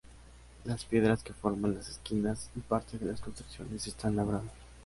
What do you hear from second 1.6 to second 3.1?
las esquinas y parte de